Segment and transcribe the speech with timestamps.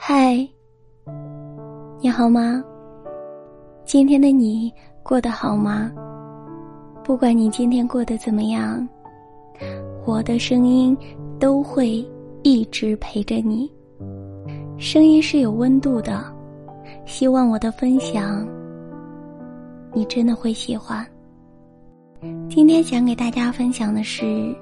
[0.00, 0.48] 嗨，
[2.00, 2.62] 你好吗？
[3.84, 5.90] 今天的你过得好吗？
[7.02, 8.88] 不管你今天过得怎么样，
[10.06, 10.96] 我的声音
[11.40, 12.08] 都会
[12.44, 13.70] 一直陪着你。
[14.78, 16.24] 声音是有温度的，
[17.04, 18.46] 希望我的分享
[19.92, 21.04] 你真的会喜欢。
[22.48, 24.54] 今天想给大家分享的是，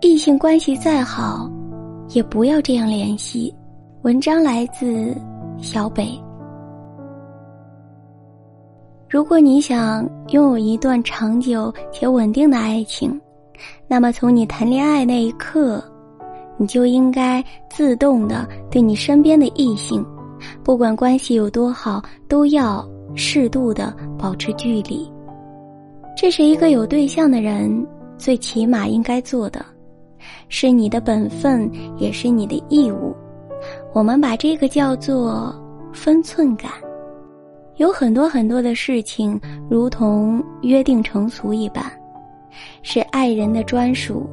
[0.00, 1.48] 异性关系再好，
[2.08, 3.54] 也不要这样联系。
[4.02, 5.14] 文章来自
[5.58, 6.18] 小北。
[9.10, 13.20] 如果你想拥有一段长久且稳定的爱情，
[13.86, 15.84] 那么从你谈恋爱那一刻，
[16.56, 20.02] 你就应该自动的对你身边的异性，
[20.64, 22.82] 不管关系有多好，都要
[23.14, 25.06] 适度的保持距离。
[26.16, 27.86] 这是一个有对象的人
[28.16, 29.62] 最起码应该做的，
[30.48, 33.14] 是你的本分，也是你的义务。
[33.92, 35.54] 我们把这个叫做
[35.92, 36.70] 分寸感。
[37.76, 41.84] 有很多很多的事情，如同约定成俗一般，
[42.82, 44.28] 是爱人的专属。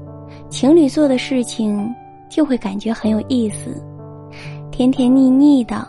[0.49, 1.94] 情侣做的事情
[2.30, 3.81] 就会感觉很有意思，
[4.69, 5.88] 甜甜腻腻的。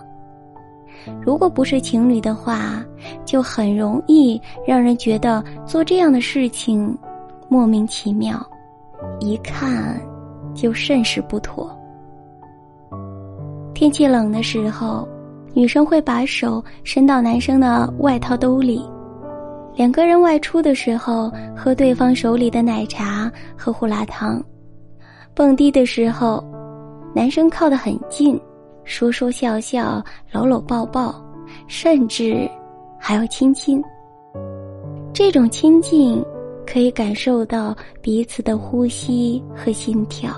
[1.20, 2.84] 如果不是情侣的话，
[3.24, 6.96] 就很容易让人觉得做这样的事情
[7.48, 8.44] 莫名其妙，
[9.20, 10.00] 一看
[10.54, 11.77] 就甚是不妥。
[13.78, 15.06] 天气冷的时候，
[15.54, 18.84] 女生会把手伸到男生的外套兜里，
[19.76, 24.42] 两个人外出的时候喝对方手里的奶茶和胡辣汤，
[25.32, 26.44] 蹦迪的时候，
[27.14, 28.36] 男生靠得很近，
[28.82, 31.14] 说说笑笑，搂搂抱抱，
[31.68, 32.50] 甚至
[32.98, 33.80] 还要亲亲。
[35.12, 36.20] 这种亲近
[36.66, 40.32] 可以感受到彼此的呼吸和心跳，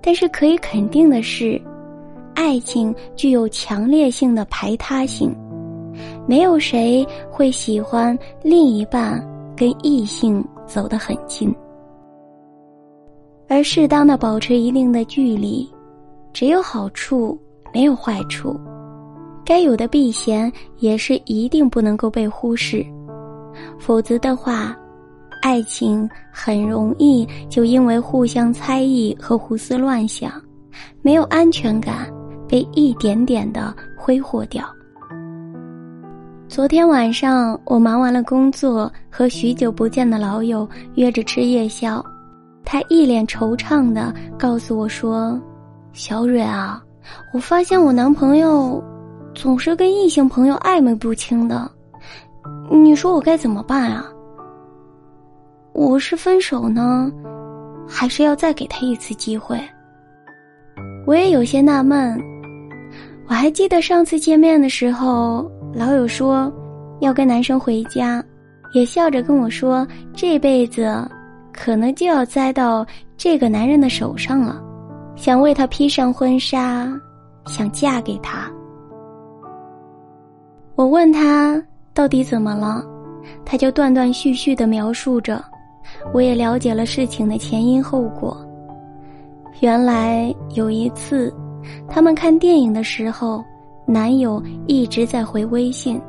[0.00, 1.60] 但是可以肯定的是。
[2.34, 5.34] 爱情具有强烈性的排他性，
[6.26, 9.22] 没有谁会喜欢另一半
[9.56, 11.54] 跟异性走得很近，
[13.48, 15.70] 而适当的保持一定的距离，
[16.32, 17.38] 只有好处
[17.72, 18.58] 没有坏处，
[19.44, 22.84] 该有的避嫌也是一定不能够被忽视，
[23.78, 24.74] 否则的话，
[25.42, 30.32] 爱情很容易就因为互相猜疑和胡思乱想，
[31.02, 32.10] 没有安全感。
[32.52, 34.62] 被一点点的挥霍掉。
[36.46, 42.04] 昨天晚上我忙完了工作，和许久不见的老友约着吃夜宵，
[42.62, 45.40] 他一脸惆怅的告诉我说
[45.94, 46.84] ：“小蕊啊，
[47.32, 48.84] 我发现我男朋友
[49.34, 51.70] 总是跟异性朋友暧昧不清的，
[52.70, 54.04] 你说我该怎么办啊？
[55.72, 57.10] 我是分手呢，
[57.88, 59.58] 还是要再给他一次机会？”
[61.06, 62.22] 我也有些纳闷。
[63.28, 66.52] 我还记得上次见面的时候，老友说
[67.00, 68.22] 要跟男生回家，
[68.74, 71.08] 也笑着跟我说这辈子
[71.52, 72.84] 可能就要栽到
[73.16, 74.62] 这个男人的手上了，
[75.16, 76.92] 想为他披上婚纱，
[77.46, 78.50] 想嫁给他。
[80.74, 81.62] 我问他
[81.94, 82.84] 到底怎么了，
[83.44, 85.42] 他就断断续续的描述着，
[86.12, 88.36] 我也了解了事情的前因后果。
[89.60, 91.32] 原来有一次。
[91.88, 93.42] 他们看电影的时候，
[93.86, 96.00] 男友一直在回微信，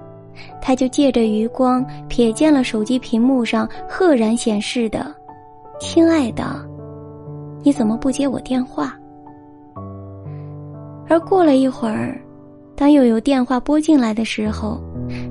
[0.61, 5.13] 他就借着余光瞥见了手机屏幕上赫然显示的
[5.79, 6.43] “亲爱的，
[7.63, 8.97] 你怎么不接我电话？”
[11.09, 12.19] 而过了一会儿，
[12.75, 14.81] 当又有电话拨进来的时候，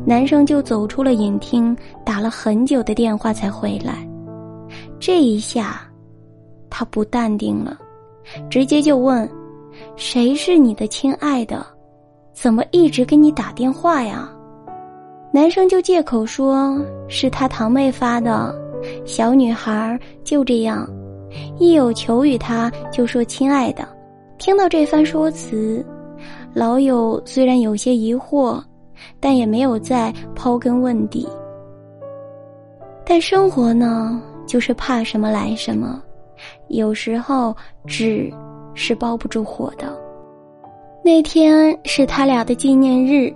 [0.06, 4.06] 男生就走出了影厅，打了很久的电话才回来。
[5.00, 5.80] 这一下，
[6.70, 7.76] 他不淡定了，
[8.48, 9.28] 直接就问。
[9.96, 11.64] 谁是你的亲爱的？
[12.32, 14.30] 怎么一直给你打电话呀？
[15.32, 18.54] 男生就借口说是他堂妹发的。
[19.04, 20.88] 小女孩就这样，
[21.58, 23.86] 一有求于他就说亲爱的。
[24.38, 25.84] 听到这番说辞，
[26.52, 28.60] 老友虽然有些疑惑，
[29.20, 31.28] 但也没有再刨根问底。
[33.04, 36.02] 但生活呢，就是怕什么来什么，
[36.68, 37.54] 有时候
[37.86, 38.32] 只。
[38.74, 39.92] 是包不住火的。
[41.04, 43.34] 那天是他俩的纪念日，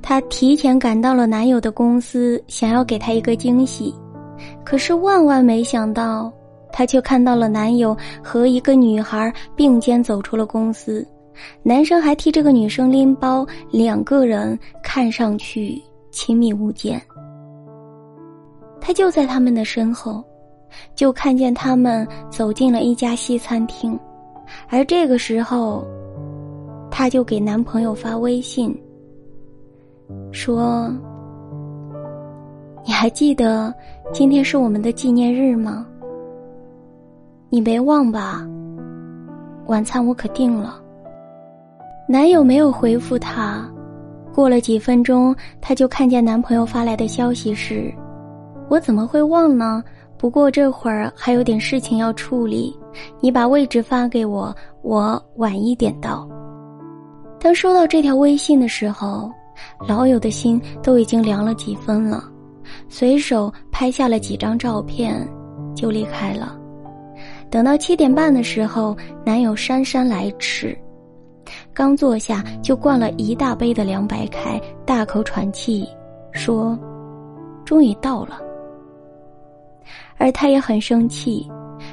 [0.00, 3.94] 她提前赶到了男友的公司，想要给他一个惊喜。
[4.64, 6.32] 可是万万没想到，
[6.72, 11.04] 她却看到了男友和一个女孩并肩走出了公司，
[11.62, 15.82] 男生还替这个女生拎包，两个人看上去
[16.12, 17.00] 亲密无间。
[18.80, 20.22] 他就在他们的身后，
[20.94, 23.98] 就看见他们走进了一家西餐厅。
[24.70, 25.86] 而这个时候，
[26.90, 28.78] 她就给男朋友发微信，
[30.30, 30.92] 说
[32.84, 33.74] ：“你还记得
[34.12, 35.86] 今天是我们的纪念日吗？
[37.48, 38.46] 你没忘吧？
[39.66, 40.82] 晚餐我可定了。”
[42.06, 43.66] 男友没有回复她。
[44.34, 47.92] 过了几分钟，她就看见男朋友发来的消息是
[48.70, 49.82] ：“我怎么会忘呢？
[50.16, 52.77] 不过这会儿还有点事情要处理，
[53.20, 56.28] 你把位置发给我，我晚一点到。”
[57.40, 59.30] 当收到这条微信的时候，
[59.86, 62.24] 老友的心都已经凉了几分了，
[62.88, 65.26] 随手拍下了几张照片，
[65.74, 66.58] 就离开了。
[67.50, 70.76] 等到七点半的时候，男友姗姗来迟。
[71.72, 75.88] 刚坐下就灌了一大杯的凉白开，大口喘气，
[76.32, 76.78] 说
[77.64, 78.38] ：“终于到了。”
[80.18, 81.48] 而他也很生气，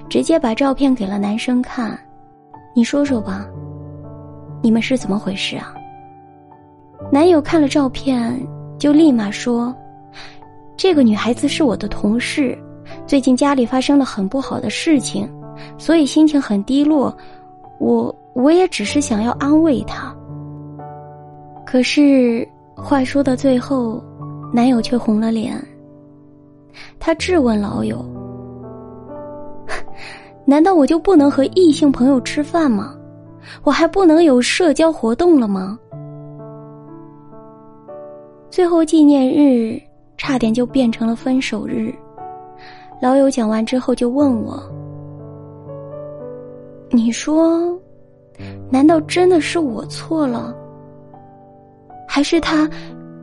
[0.10, 1.98] 直接把照片给了男生看
[2.75, 3.46] ：“你说说吧，
[4.62, 5.74] 你们是怎么回事啊？”
[7.12, 8.40] 男友看了照片，
[8.78, 9.75] 就立马说
[10.78, 12.57] ：“这个女孩子是我的同事，
[13.06, 15.30] 最近家里发生了很不好的事情，
[15.78, 17.16] 所以心情很低落。
[17.80, 20.13] 我。”我也只是想要安慰她，
[21.66, 24.04] 可是话说到最后，
[24.54, 25.56] 男友却红了脸。
[27.00, 28.06] 他质问老友
[30.46, 32.96] ：“难道我就不能和异性朋友吃饭吗？
[33.64, 35.78] 我还不能有社交活动了吗？”
[38.50, 39.82] 最后纪念日
[40.18, 41.94] 差点就变成了分手日。
[43.02, 44.62] 老友讲完之后就问我
[46.92, 47.78] ：“你说？”
[48.70, 50.56] 难道真的是我错了？
[52.08, 52.70] 还是他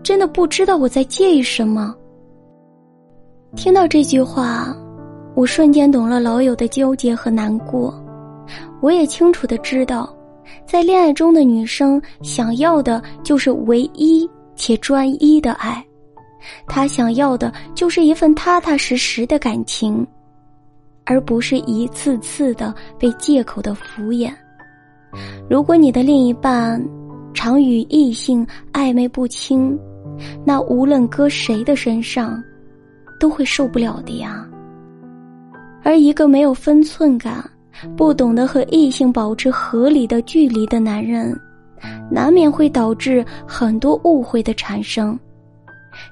[0.02, 1.94] 真的不知道我在介意什么？
[3.54, 4.74] 听到这句话，
[5.34, 7.92] 我瞬间懂了老友的纠结和难过。
[8.80, 10.14] 我也清楚的知道，
[10.66, 15.84] 在恋爱中的女生想要的就是唯一且专一的爱，
[16.66, 20.06] 她想要的就是一份踏踏实实的感情，
[21.04, 24.30] 而不是一次次的被借口的敷衍。
[25.48, 26.82] 如果你的另一半
[27.32, 29.78] 常与异性暧昧不清，
[30.44, 32.42] 那无论搁谁的身上，
[33.20, 34.46] 都会受不了的呀。
[35.82, 37.42] 而一个没有分寸感、
[37.96, 41.36] 不懂得和异性保持合理的距离的男人，
[42.10, 45.18] 难免会导致很多误会的产生，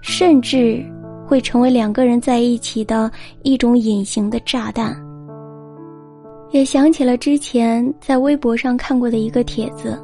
[0.03, 0.85] 甚至
[1.25, 3.11] 会成为两个人在一起的
[3.43, 4.97] 一种隐形的炸弹。
[6.51, 9.97] 也想起了之前在微博上看过的一个帖子。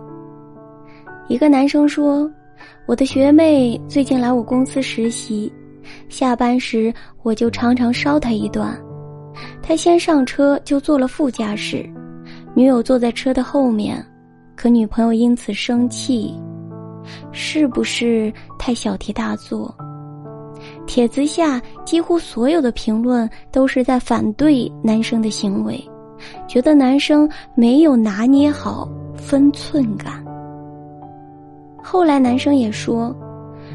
[1.26, 2.30] 一个男生说
[2.86, 5.52] ：“我的学妹最近来我公司实习，
[6.08, 8.80] 下班时我就常常捎她一段。
[9.68, 11.84] 他先上车就坐了副驾驶，
[12.54, 14.00] 女友坐在车的后面，
[14.54, 16.32] 可女朋友因此生气，
[17.32, 19.74] 是不是太小题大做？”
[20.86, 25.82] 帖子下几乎所有的评论都是在反对男生的行为。
[26.46, 30.24] 觉得男生没有拿捏好分寸感。
[31.82, 33.14] 后来男生也说，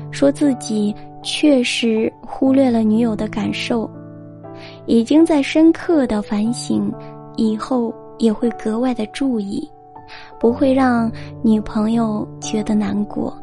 [0.09, 3.89] 说自己确实忽略了女友的感受，
[4.85, 6.91] 已经在深刻的反省，
[7.35, 9.67] 以后也会格外的注意，
[10.39, 11.11] 不会让
[11.43, 13.35] 女朋友觉得难过。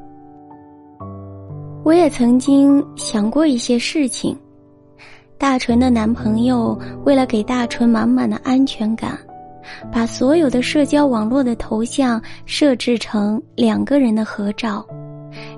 [1.84, 4.36] 我也曾经想过一些事情。
[5.38, 9.16] 大纯的男朋友为了给大纯满满的安全感，
[9.92, 14.84] 把所有的社交网络的头像设置成两个人的合照，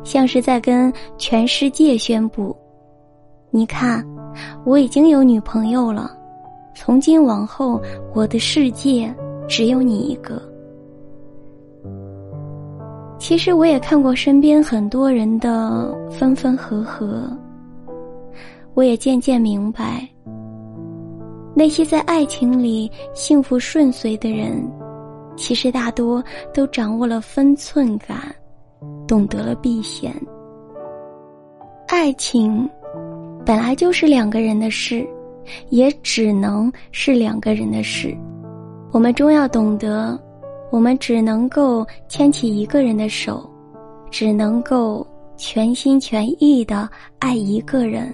[0.05, 2.55] 像是在跟全世界宣布
[3.51, 4.07] ：“你看，
[4.65, 6.11] 我已经有女朋友了，
[6.75, 7.81] 从今往后
[8.15, 9.15] 我的世界
[9.49, 10.41] 只有你一个。”
[13.19, 17.31] 其实我也看过身边很多人的分分合合。
[18.75, 20.09] 我也渐渐明白，
[21.55, 24.65] 那些在爱情里幸福顺遂的人，
[25.37, 28.35] 其实大多都掌握了分寸感，
[29.07, 30.15] 懂得了避嫌。
[31.89, 32.67] 爱情
[33.45, 35.07] 本来就是两个人的事，
[35.71, 38.17] 也只能是两个人的事。
[38.93, 40.21] 我们终要懂得，
[40.71, 43.49] 我们只能够牵起一个人的手，
[44.11, 45.07] 只能够
[45.37, 48.13] 全心全意的爱一个人。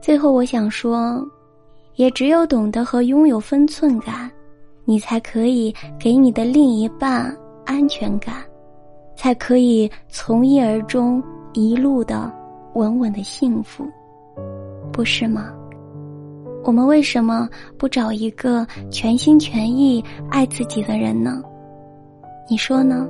[0.00, 1.22] 最后，我想说，
[1.96, 4.30] 也只有懂得和拥有分寸感，
[4.84, 7.36] 你才可以给你的另一半
[7.66, 8.36] 安全感，
[9.14, 12.32] 才可以从一而终，一路的
[12.74, 13.84] 稳稳的幸福，
[14.92, 15.52] 不是吗？
[16.62, 17.48] 我们为什么
[17.78, 21.42] 不找一个全心全意爱自己的人呢？
[22.48, 23.08] 你说呢？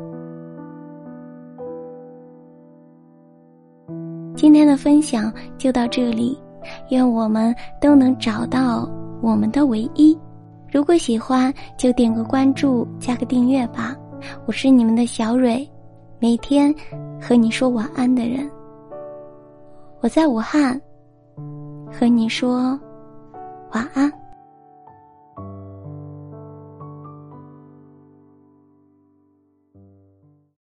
[4.37, 6.39] 今天的分享就到这里，
[6.91, 8.89] 愿我们都能找到
[9.21, 10.17] 我们的唯一。
[10.73, 13.97] 如果喜欢，就点个关注，加个订阅吧。
[14.47, 15.69] 我是你们的小蕊，
[16.21, 16.73] 每天
[17.21, 18.49] 和你说晚安的人。
[20.03, 20.81] 我在武汉，
[21.93, 22.79] 和你说
[23.73, 24.11] 晚安。